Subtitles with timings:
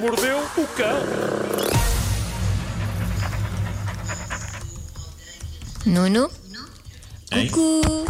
[0.00, 1.00] mordeu o cão.
[5.86, 6.30] Nuno?
[7.32, 7.48] Hein?
[7.48, 8.06] Cucu!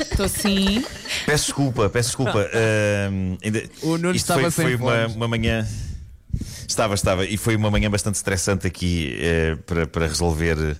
[0.00, 0.84] Estou sim.
[1.26, 2.48] Peço desculpa, peço desculpa.
[2.54, 5.66] Ahm, ainda- O Nuno isto estava foi, sem foi uma, uma manhã.
[6.66, 7.24] Estava, estava.
[7.26, 10.76] E foi uma manhã bastante estressante aqui eh, para, para resolver eh,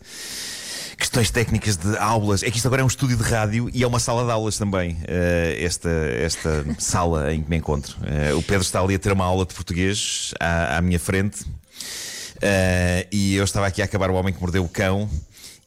[1.11, 2.45] questões técnicas de aulas.
[2.45, 4.57] É que isto agora é um estúdio de rádio e é uma sala de aulas
[4.57, 4.97] também.
[5.09, 7.97] eh, esta, esta sala em que me encontro.
[8.07, 11.45] Eh, o Pedro está ali a ter uma aula de português à, à minha frente.
[12.41, 15.11] Eh, e eu estava aqui a acabar o homem que mordeu o cão.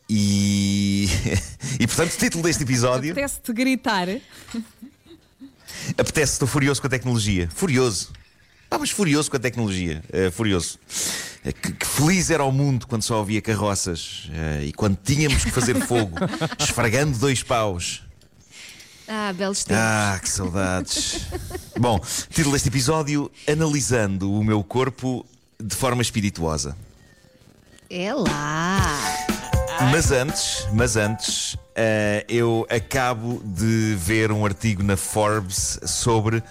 [0.09, 1.09] E,
[1.77, 3.11] e portanto, o título deste episódio.
[3.11, 4.07] Apetece-te gritar.
[5.97, 7.49] Apetece, estou furioso com a tecnologia.
[7.53, 8.13] Furioso.
[8.71, 10.01] Ah, mas furioso com a tecnologia.
[10.31, 10.79] Furioso.
[11.43, 15.43] Eh, que, que feliz era o mundo quando só havia carroças eh, e quando tínhamos
[15.43, 16.17] que fazer fogo,
[16.57, 18.03] esfregando dois paus.
[19.07, 19.83] Ah, belos tempos.
[19.83, 21.27] Ah, que saudades.
[21.77, 25.25] Bom, título deste episódio: Analisando o meu corpo
[25.61, 26.75] de forma espirituosa.
[27.89, 28.99] É lá!
[29.91, 36.41] Mas antes, mas antes, eh, eu acabo de ver um artigo na Forbes sobre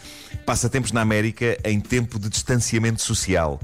[0.45, 3.61] passatempos na América em tempo de distanciamento social.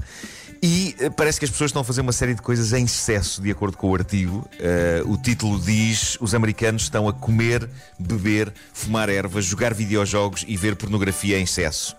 [0.61, 3.41] E eh, parece que as pessoas estão a fazer uma série de coisas em excesso,
[3.41, 4.47] de acordo com o artigo.
[4.59, 10.57] Eh, o título diz: os americanos estão a comer, beber, fumar ervas, jogar videojogos e
[10.57, 11.95] ver pornografia em excesso.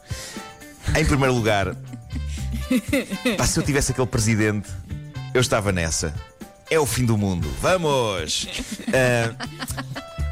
[0.97, 1.75] Em primeiro lugar,
[3.37, 4.69] pá, se eu tivesse aquele presidente,
[5.33, 6.15] eu estava nessa.
[6.71, 7.49] É o fim do mundo.
[7.61, 8.47] Vamos!
[8.89, 9.35] Ah,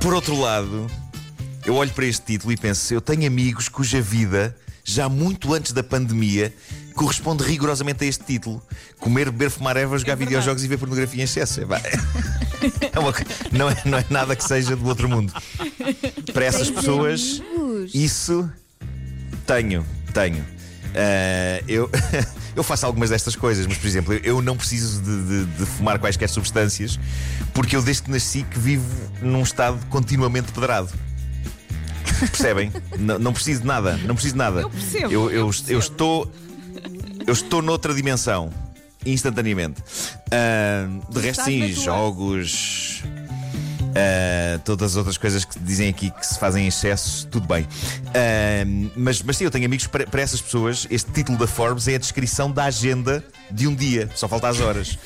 [0.01, 0.87] por outro lado,
[1.65, 5.73] eu olho para este título e penso: eu tenho amigos cuja vida, já muito antes
[5.73, 6.53] da pandemia,
[6.99, 8.63] corresponde rigorosamente a este título:
[8.99, 10.31] comer, beber, fumar ervas, jogar verdade.
[10.37, 11.61] videojogos e ver pornografia em excesso.
[11.61, 11.65] É,
[12.93, 13.15] é uma
[13.53, 15.33] não, é, não é nada que seja do outro mundo.
[16.33, 17.41] Para essas pessoas,
[17.95, 18.51] isso
[19.47, 20.45] tenho, tenho.
[20.95, 21.89] Ah, eu,
[22.57, 25.67] eu faço algumas destas coisas, mas por exemplo, eu- eu não preciso de, de- de
[25.67, 26.99] fumar quaisquer substâncias
[27.55, 28.85] porque eu desde que nasci que vivo
[29.23, 30.89] num estado continuamente pedrado.
[32.21, 32.73] Percebem?
[32.99, 34.61] não, não preciso de nada, não preciso de nada.
[34.63, 35.79] Eu percebo, Eu, eu eu percebo.
[35.79, 36.33] estou.
[37.29, 38.51] Eu estou noutra dimensão.
[39.05, 39.83] Instantaneamente.
[40.33, 43.03] Ah, de resto, Estás sim, jogos.
[43.89, 47.65] Uh, todas as outras coisas que dizem aqui que se fazem em excesso, tudo bem.
[47.65, 50.87] Uh, mas, mas sim, eu tenho amigos para, para essas pessoas.
[50.91, 54.61] Este título da Forbes é a descrição da agenda de um dia, só falta as
[54.61, 54.99] horas.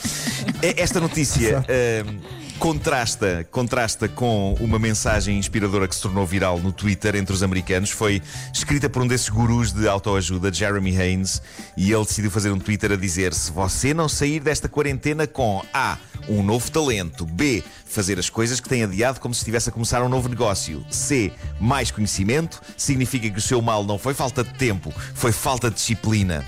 [0.63, 2.21] É- Esta notícia uh,
[2.63, 7.91] contrasta, contrasta com uma mensagem inspiradora que se tornou viral no Twitter entre os americanos.
[7.91, 8.23] Foi
[8.55, 11.43] escrita por um desses gurus de autoajuda, Jeremy Haynes,
[11.77, 15.61] e ele decidiu fazer um Twitter a dizer: se você não sair desta quarentena com
[15.75, 15.99] A.
[16.29, 17.27] Um novo talento.
[17.27, 17.65] B.
[17.85, 20.87] Fazer as coisas que tem adiado como se estivesse a começar um novo negócio.
[20.89, 21.33] C.
[21.61, 22.63] Mais conhecimento.
[22.77, 26.47] Significa que o seu mal não foi falta de tempo, foi falta de disciplina.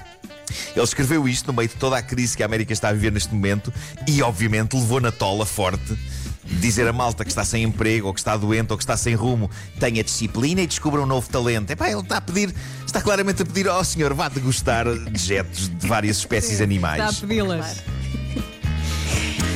[0.75, 3.13] Ele escreveu isto no meio de toda a crise que a América está a viver
[3.13, 3.73] neste momento
[4.07, 5.97] e, obviamente, levou na tola forte
[6.45, 9.15] dizer a malta que está sem emprego, ou que está doente, ou que está sem
[9.15, 9.51] rumo,
[9.81, 11.71] tenha disciplina e descubra um novo talento.
[11.71, 12.55] Epá, ele está a pedir,
[12.85, 17.03] está claramente a pedir, ó senhor, vá degustar dejetos de várias espécies animais.
[17.03, 17.83] Está a pedi-las.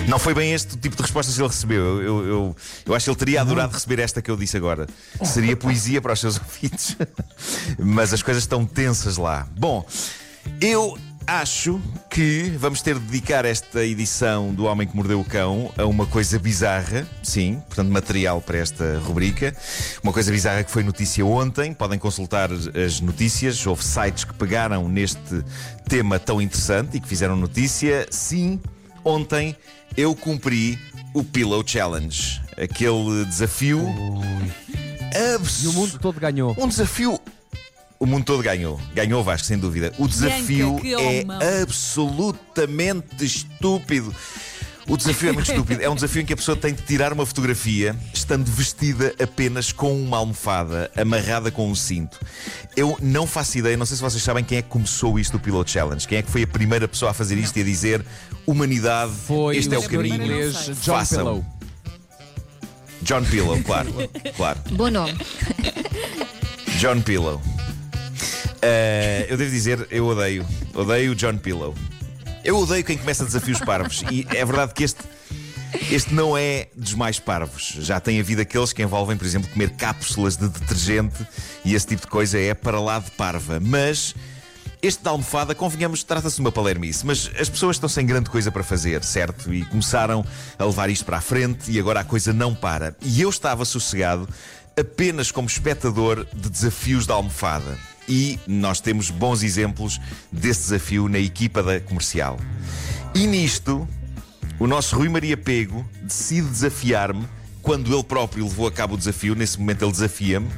[0.09, 1.85] Não foi bem este o tipo de respostas que ele recebeu.
[1.85, 2.57] Eu, eu, eu,
[2.87, 4.87] eu acho que ele teria adorado receber esta que eu disse agora.
[5.23, 6.97] Seria poesia para os seus ouvidos.
[7.79, 9.47] Mas as coisas estão tensas lá.
[9.55, 9.87] Bom,
[10.61, 15.71] eu acho que vamos ter de dedicar esta edição do Homem que Mordeu o Cão
[15.77, 17.07] a uma coisa bizarra.
[17.23, 19.55] Sim, portanto, material para esta rubrica.
[20.03, 21.75] Uma coisa bizarra que foi notícia ontem.
[21.75, 23.65] Podem consultar as notícias.
[23.67, 25.45] Houve sites que pegaram neste
[25.89, 28.07] tema tão interessante e que fizeram notícia.
[28.11, 28.59] Sim.
[29.05, 29.55] Ontem
[29.97, 30.79] eu cumpri
[31.15, 33.81] o Pillow Challenge, aquele desafio
[35.35, 36.55] abs- E o mundo todo ganhou.
[36.59, 37.19] um desafio.
[38.01, 38.81] O mundo todo ganhou.
[38.95, 39.93] Ganhou o Vasco, sem dúvida.
[39.99, 41.25] O desafio que é
[41.63, 44.15] absolutamente estúpido.
[44.87, 45.83] O desafio é muito estúpido.
[45.83, 49.71] É um desafio em que a pessoa tem de tirar uma fotografia estando vestida apenas
[49.73, 52.19] com uma almofada amarrada com um cinto.
[52.75, 55.41] Eu não faço ideia, não sei se vocês sabem quem é que começou isto do
[55.41, 56.07] Pillow Challenge.
[56.09, 58.03] Quem é que foi a primeira pessoa a fazer isto e a dizer
[58.47, 60.15] humanidade, Foi este é o caminho.
[60.15, 60.75] inglês Não.
[60.77, 61.19] John Façam.
[61.19, 61.47] Pillow.
[63.03, 63.93] John Pillow, claro.
[64.37, 64.59] claro.
[64.71, 65.15] Bom nome.
[66.79, 67.43] John Pillow.
[68.63, 70.47] Eh, eu devo dizer, eu odeio.
[70.75, 71.75] Odeio John Pillow.
[72.45, 74.03] Eu odeio quem começa desafios parvos.
[74.11, 75.01] E é verdade que este,
[75.91, 77.77] este não é dos mais parvos.
[77.81, 81.27] Já tem havido aqueles que envolvem, por exemplo, comer cápsulas de detergente
[81.65, 83.61] e esse tipo de coisa é para lá de parva.
[83.61, 84.15] Mas
[84.81, 88.51] este da almofada, convenhamos, trata-se de uma palermice, mas as pessoas estão sem grande coisa
[88.53, 89.53] para fazer, certo?
[89.53, 90.25] E começaram
[90.57, 92.97] a levar isto para a frente e agora a coisa não para.
[93.03, 94.29] E eu estava sossegado
[94.79, 97.77] apenas como espectador de desafios da almofada.
[98.09, 100.01] E nós temos bons exemplos
[100.33, 102.39] desse desafio na equipa da comercial.
[103.15, 103.87] E nisto,
[104.59, 107.27] o nosso Rui Maria Pego decide desafiar-me
[107.63, 109.35] quando ele próprio levou a cabo o desafio.
[109.35, 110.49] Nesse momento, ele desafia-me.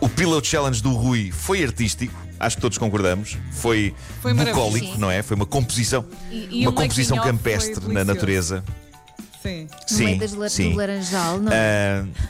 [0.00, 3.36] O Pillow Challenge do Rui foi artístico, acho que todos concordamos.
[3.50, 5.22] Foi, Foi bucólico, não é?
[5.22, 8.64] Foi uma composição, E- e uma composição campestre na natureza.
[9.42, 9.64] Sim.
[9.90, 10.70] No sim, meio das sim.
[10.70, 12.04] do laranjal, não é?
[12.04, 12.28] Ah,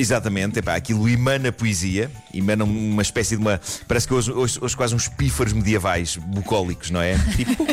[0.00, 3.60] exatamente, epá, aquilo emana poesia, emana uma espécie de uma.
[3.86, 7.16] Parece que hoje, hoje, hoje quase uns pífaros medievais bucólicos, não é?
[7.36, 7.66] Tipo.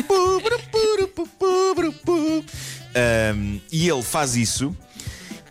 [2.94, 4.76] Ahm, e ele faz isso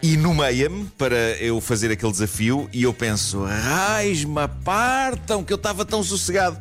[0.02, 5.84] e nomeia-me para eu fazer aquele desafio e eu penso, raios-me apartam que eu estava
[5.84, 6.58] tão sossegado.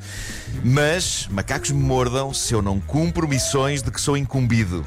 [0.64, 4.84] Mas macacos me mordam se eu não cumpro missões de que sou incumbido.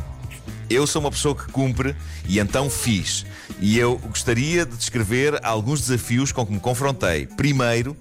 [0.70, 1.96] Eu sou uma pessoa que cumpre
[2.28, 3.26] e então fiz.
[3.60, 7.26] E eu gostaria de descrever alguns desafios com que me confrontei.
[7.26, 7.98] Primeiro,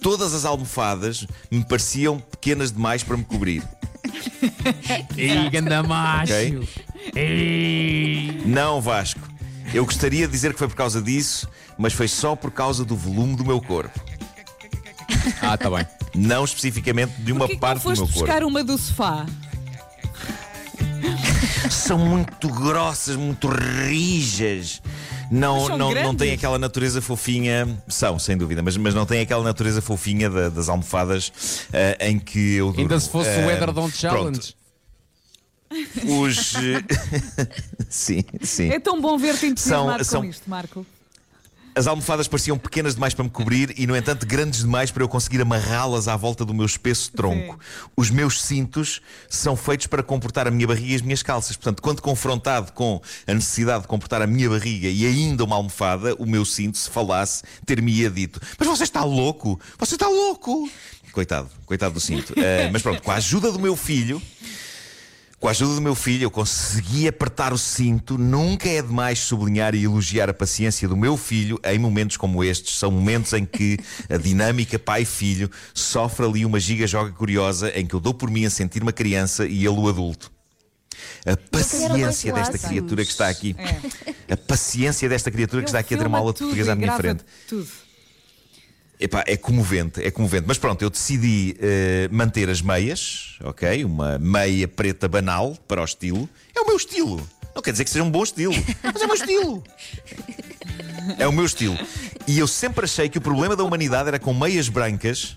[0.00, 3.62] todas as almofadas me pareciam pequenas demais para me cobrir.
[5.16, 6.32] Ih, ganda macho.
[6.32, 6.68] Ok.
[7.16, 8.42] Ei.
[8.44, 9.20] Não, Vasco.
[9.72, 11.48] Eu gostaria de dizer que foi por causa disso,
[11.78, 13.98] mas foi só por causa do volume do meu corpo.
[15.40, 15.86] Ah, tá bem.
[16.14, 18.20] Não especificamente de uma Porquê que não parte do foste meu corpo.
[18.20, 19.24] buscar uma do sofá?
[21.70, 24.80] São muito grossas, muito rijas.
[25.30, 27.82] Não, não, não têm aquela natureza fofinha.
[27.88, 31.32] São, sem dúvida, mas, mas não têm aquela natureza fofinha da- das almofadas
[31.72, 32.80] eh, em que eu durmo.
[32.82, 33.96] Ainda se fosse Eh, o Edredon pronto.
[33.96, 34.54] Challenge.
[36.04, 36.54] Os.
[36.56, 36.84] eh,
[37.88, 38.68] sim, sim.
[38.70, 40.84] É tão bom ver-te entusiasmado São- com são- isto, Marco.
[41.74, 45.08] As almofadas pareciam pequenas demais para me cobrir e, no entanto, grandes demais para eu
[45.08, 47.58] conseguir amarrá-las à volta do meu espesso tronco.
[47.96, 51.56] Os meus cintos são feitos para comportar a minha barriga e as minhas calças.
[51.56, 56.14] Portanto, quando confrontado com a necessidade de comportar a minha barriga e ainda uma almofada,
[56.16, 59.58] o meu cinto, se falasse, ter-me-ia dito: Mas você está louco?
[59.78, 60.70] Você está louco?
[61.10, 62.34] Coitado, coitado do cinto.
[62.36, 64.20] Eh, mas pronto, com a ajuda do meu filho.
[65.42, 68.16] Com a ajuda do meu filho, eu consegui apertar o cinto.
[68.16, 72.78] Nunca é demais sublinhar e elogiar a paciência do meu filho em momentos como estes.
[72.78, 73.76] São momentos em que
[74.08, 78.50] a dinâmica pai-filho sofre ali uma giga-joga curiosa em que eu dou por mim a
[78.50, 80.30] sentir uma criança e ele o adulto.
[81.26, 83.56] A paciência desta criatura que está aqui.
[83.58, 84.34] É.
[84.34, 86.76] A paciência desta criatura que está Ele aqui a ter uma aula de português à
[86.76, 87.24] minha frente.
[87.48, 87.66] Tudo.
[89.02, 90.44] Epá, é comovente, é comovente.
[90.46, 93.84] Mas pronto, eu decidi eh, manter as meias, ok?
[93.84, 96.28] Uma meia preta banal para o estilo.
[96.54, 97.20] É o meu estilo.
[97.52, 99.64] Não quer dizer que seja um bom estilo, mas é o meu estilo.
[101.18, 101.76] É o meu estilo.
[102.28, 105.36] E eu sempre achei que o problema da humanidade era com meias brancas,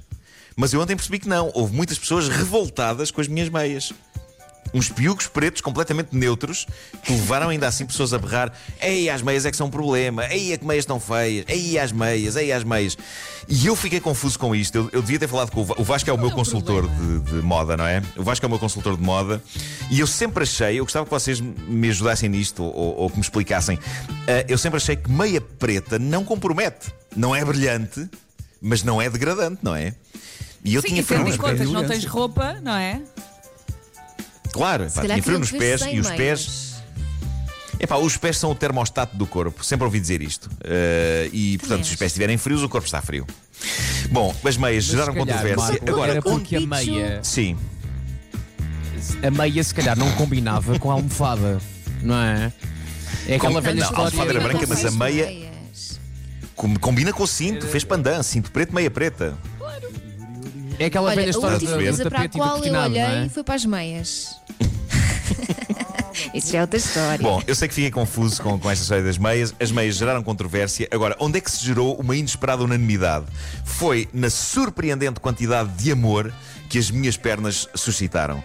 [0.55, 1.49] mas eu ontem percebi que não.
[1.55, 3.91] Houve muitas pessoas revoltadas com as minhas meias.
[4.75, 6.67] Uns piugos pretos completamente neutros
[7.01, 8.51] que levaram ainda assim pessoas a berrar:
[8.81, 11.79] Ei, as meias é que são um problema, ei, é que meias estão feias, ei,
[11.79, 12.97] as meias, ei, as meias.
[13.47, 14.75] E eu fiquei confuso com isto.
[14.75, 17.35] Eu, eu devia ter falado com o, o Vasco, é o meu consultor de, de
[17.41, 18.01] moda, não é?
[18.17, 19.41] O Vasco é o meu consultor de moda
[19.89, 23.21] e eu sempre achei, eu gostava que vocês me ajudassem nisto ou, ou que me
[23.21, 23.79] explicassem.
[24.27, 28.09] Ah, eu sempre achei que meia preta não compromete, não é brilhante,
[28.61, 29.93] mas não é degradante, não é?
[30.65, 31.67] E eu Sim, tinha e tendo em frio nos conta pés.
[31.67, 32.99] que não tens roupa, não é?
[34.55, 36.75] Claro, Se pá, calhar tinha frio nos pés e os pés.
[37.77, 39.61] Epá, os pés são o termostato do corpo.
[39.65, 40.49] Sempre ouvi dizer isto.
[40.63, 43.27] Eh, e, portanto, se os pés estiverem frios, o corpo está frio.
[44.11, 45.71] Bom, as meias Mas geraram calhar, controvérsia.
[45.73, 47.57] Marco, Agora, era porque a meia, Sim.
[49.21, 51.59] a meia se calhar não combinava com a almofada,
[52.01, 52.53] não é?
[53.27, 54.05] É aquela Com- velha não, a história.
[54.05, 55.45] almofada era branca, mas a meia-.
[56.55, 59.37] Com- Combina com o cinto, fez pandan, cinto preto, meia preta.
[60.79, 62.83] É aquela Olha, velha a história última do coisa para a tapete qual eu não
[62.85, 63.29] olhei é?
[63.29, 64.35] foi para as meias.
[66.35, 67.23] Isso já é outra história.
[67.23, 69.55] Bom, eu sei que fiquei confuso com, com esta história das meias.
[69.57, 70.85] As meias geraram controvérsia.
[70.91, 73.25] Agora, onde é que se gerou uma inesperada unanimidade?
[73.63, 76.33] Foi na surpreendente quantidade de amor
[76.69, 78.43] que as minhas pernas suscitaram.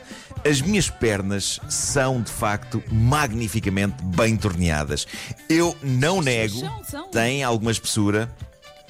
[0.49, 5.05] As minhas pernas são, de facto, magnificamente bem torneadas.
[5.49, 6.63] Eu não nego,
[7.11, 8.31] têm alguma espessura,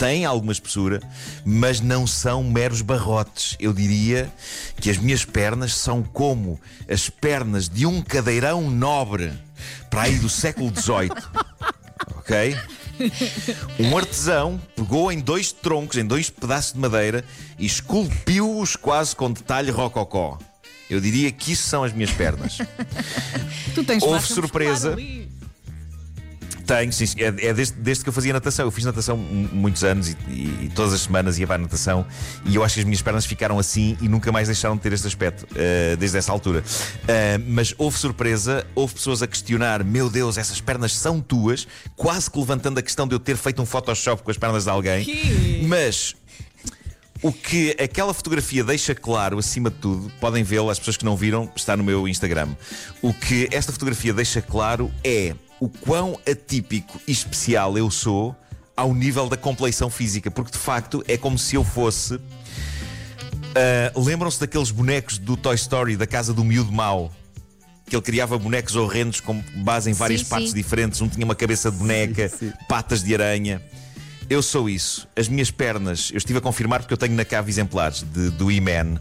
[0.00, 0.98] têm alguma espessura,
[1.44, 3.54] mas não são meros barrotes.
[3.60, 4.32] Eu diria
[4.80, 9.30] que as minhas pernas são como as pernas de um cadeirão nobre
[9.90, 11.10] para aí do século XVIII.
[12.16, 12.56] Ok?
[13.78, 17.24] Um artesão pegou em dois troncos, em dois pedaços de madeira
[17.58, 20.38] e esculpiu-os quase com detalhe rococó.
[20.88, 22.58] Eu diria que isso são as minhas pernas.
[23.74, 24.96] Tu tens Houve surpresa.
[26.70, 28.64] Tenho, sim, é, é desde, desde que eu fazia natação.
[28.64, 32.06] Eu fiz natação muitos anos e, e- e todas as semanas ia para a natação
[32.44, 34.92] e eu acho que as minhas pernas ficaram assim e nunca mais deixaram de ter
[34.92, 36.62] este aspecto eh, desde essa altura.
[37.08, 42.30] Eh, mas houve surpresa, houve pessoas a questionar: meu Deus, essas pernas são tuas, quase
[42.30, 45.04] que levantando a questão de eu ter feito um Photoshop com as pernas de alguém.
[45.04, 45.64] Que?
[45.66, 46.14] Mas
[47.22, 51.16] O que aquela fotografia deixa claro, acima de tudo, podem vê-la, as pessoas que não
[51.16, 52.48] viram, está no meu Instagram.
[53.02, 58.34] O que esta fotografia deixa claro é o quão atípico e especial eu sou
[58.76, 62.14] ao nível da compleição física, porque de facto é como se eu fosse.
[62.14, 62.20] Uh,
[64.02, 67.12] Lembram-se daqueles bonecos do Toy Story, da casa do miúdo mau?
[67.86, 70.56] Que ele criava bonecos horrendos com base em várias Sim, partes sim.
[70.56, 71.00] diferentes.
[71.00, 72.30] Um tinha uma cabeça de boneca,
[72.68, 73.60] patas de aranha.
[74.30, 75.08] Eu sou isso.
[75.16, 78.50] As minhas pernas, eu estive a confirmar porque eu tenho na cave exemplares de, do
[78.50, 78.98] He-Man.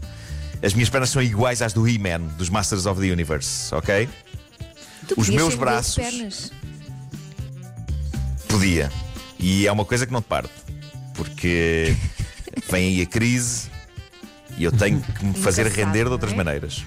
[0.62, 4.08] As minhas pernas são iguais às do He-Man, dos Masters of the Universe, ok?
[5.14, 6.52] Tu Os meus braços- pernas.
[8.48, 8.90] Podia.
[9.38, 10.52] E é uma coisa que não te parte.
[11.14, 11.94] Porque
[12.70, 13.68] vem aí a crise
[14.56, 16.36] e eu tenho que me fazer render de outras é?
[16.36, 16.84] maneiras.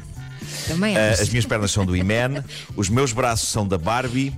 [0.68, 1.22] Também Ah, acho.
[1.24, 2.44] as minhas pernas são do He-Man,
[2.76, 4.34] os meus braços são da Barbie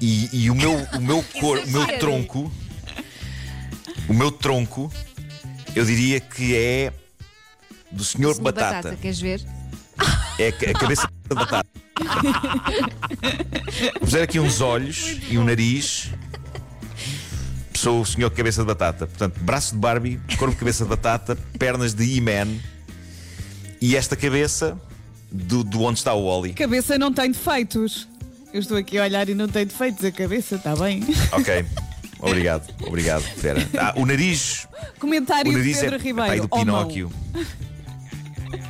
[0.00, 2.52] e, e o meu, o meu, cor, o meu tronco,
[4.08, 4.92] o meu tronco,
[5.74, 6.92] eu diria que é
[7.90, 8.96] do Senhor Senhor Batata.
[8.96, 9.44] Queres ver?
[10.38, 11.68] É a a cabeça de batata.
[14.00, 16.10] Vou fazer aqui uns olhos e um nariz.
[17.74, 19.06] Sou o senhor cabeça de batata.
[19.06, 22.48] Portanto, braço de Barbie, corpo de cabeça de batata, pernas de He-Man
[23.80, 24.78] e esta cabeça
[25.30, 26.54] do, do onde está o Wally.
[26.54, 28.08] Cabeça não tem defeitos.
[28.52, 30.04] Eu estou aqui a olhar e não tem defeitos.
[30.04, 31.02] A cabeça está bem.
[31.32, 31.64] Ok.
[32.20, 33.68] Obrigado, obrigado, Vera.
[33.76, 34.66] Ah, o nariz,
[34.98, 36.28] Comentário o de nariz Pedro é Ribeiro.
[36.28, 36.88] pai do Oh, mão.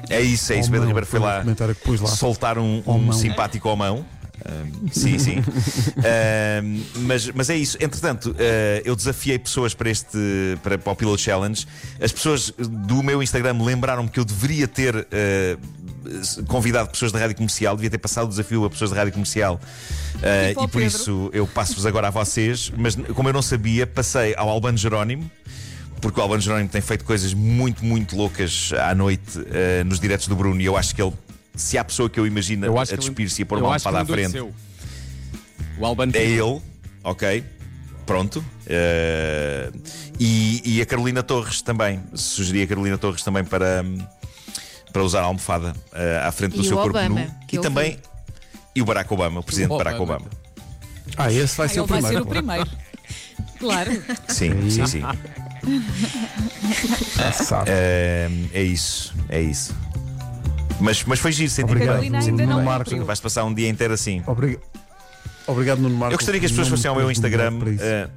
[0.08, 0.70] É isso, é isso.
[0.70, 2.08] Pedro Ribeiro foi lá comentário que pus lá.
[2.08, 3.12] soltar um, um mão.
[3.12, 4.04] simpático ao mão.
[4.46, 5.36] Ahm, sim, sim.
[5.98, 7.78] Ahm, mas, mas é isso.
[7.80, 10.18] Entretanto, ah, eu desafiei pessoas para este
[10.62, 11.66] para, para o Pillow Challenge.
[12.00, 15.56] As pessoas do meu Instagram lembraram-me que eu deveria ter ah,
[16.46, 19.60] convidado pessoas da rádio comercial, devia ter passado o desafio a pessoas da rádio comercial.
[20.22, 20.86] Ah, ao e por Pedro.
[20.86, 22.72] isso eu passo-vos agora a vocês.
[22.76, 25.30] Mas como eu não sabia, passei ao Albano Jerónimo.
[26.04, 30.28] Porque o Albano Jerónimo tem feito coisas muito, muito loucas à noite eh, nos diretos
[30.28, 30.60] do Bruno.
[30.60, 31.14] E eu acho que ele,
[31.56, 34.04] se há pessoa que eu imagino Eu a despir-se e a pôr uma almofada à
[34.04, 34.38] frente.
[35.78, 36.60] O Albano é ele,
[37.02, 37.42] ok?
[38.04, 38.44] Pronto.
[38.66, 39.70] Eh,
[40.20, 42.02] e, e a Carolina Torres também.
[42.12, 43.82] Sugeri a Carolina Torres também para,
[44.92, 47.34] para usar a almofada eh, à frente do E seu o corpo Obama, nu.
[47.50, 47.98] E também.
[48.76, 50.26] E o Barack Obama, o presidente O Barack Obama.
[50.26, 50.30] Obama.
[51.16, 52.22] Ah, esse vai Ah, ser o vai primeiro.
[52.24, 52.70] ser o primeiro.
[53.58, 53.90] Claro.
[54.28, 55.02] Sim, sim, sim.
[57.32, 57.70] Sabe.
[57.70, 59.74] Eh, é isso, é isso.
[60.80, 62.88] Mas, mas foi giro, senti Obrigado, Carolina ainda Nuno não Marcos.
[62.90, 63.06] cumpriu.
[63.06, 64.22] Vais passar um dia inteiro assim.
[64.26, 64.60] Obriga-
[65.46, 66.12] Obrigado, Nuno Marcos.
[66.14, 67.50] Eu gostaria que as pessoas Não me fossem ao meu Instagram.
[67.50, 67.84] lugar para isso.
[67.84, 68.08] eh,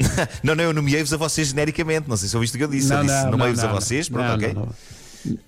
[0.42, 2.08] não, não, eu nomeei-vos a vocês genericamente.
[2.08, 2.92] Não sei se ouviste o que eu disse.
[2.92, 4.08] eu disse nomeei-vos a vocês.
[4.08, 4.54] Pronto, não, ok.
[4.54, 4.74] Não, não.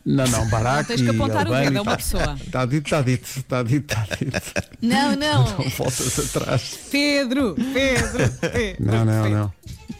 [0.04, 1.96] Não, não, Barack Não tens que e apontar o Albano dedo, e é uma tá-
[1.96, 2.36] pessoa.
[2.44, 4.68] Está dito, está dito, está dito, está dito.
[4.82, 5.44] Não, não.
[5.44, 6.78] Não voltas atrás.
[6.90, 8.84] Pedro, Pedro, Pedro.
[8.84, 9.38] Não, não, Pedro.
[9.38, 9.52] não.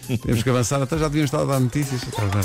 [0.23, 2.03] Temos que avançar, até já devíamos estar a dar notícias.
[2.03, 2.43] Está bem.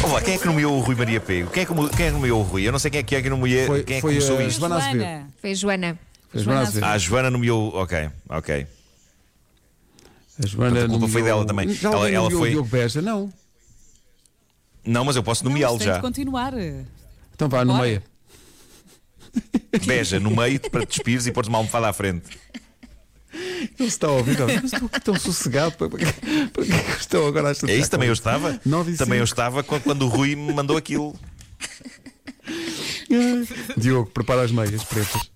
[0.00, 1.50] Vamos lá, quem é que nomeou o Rui Maria Pego?
[1.50, 2.62] Quem é que, quem é que nomeou o Rui?
[2.66, 3.66] Eu não sei quem é que é que nomeou.
[3.66, 4.58] Foi- quem é que foi começou a isto?
[4.60, 5.00] Joana Azevedo.
[5.04, 5.28] Joana.
[5.40, 5.98] Foi a Joana.
[6.30, 6.84] Foi a Joana Azevedo.
[6.84, 7.74] Ah, a Joana nomeou.
[7.76, 8.66] Ok, ok.
[10.42, 11.68] A Joana Portanto, a culpa foi dela também.
[11.72, 13.00] Já Ela- ela foi- o Diogo Beja?
[13.02, 13.32] Não.
[14.84, 15.94] Não, mas eu posso nomeá-lo já.
[15.96, 16.52] de continuar.
[17.34, 18.02] Então vá, no meio.
[19.84, 22.38] Beja, no meio, para te despires e pôres uma almofada à frente.
[23.78, 25.72] Ele está a ouvir, mas tão sossegado.
[25.72, 28.60] Para que é que estou agora a É isso, também eu estava.
[28.98, 31.14] Também eu estava quando o Rui me mandou aquilo.
[33.76, 35.30] Diogo, prepara as meias pretas.